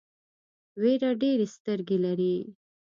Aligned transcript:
وېره 0.81 1.11
ډېرې 1.21 1.45
سترګې 1.55 1.97
لري. 2.05 2.35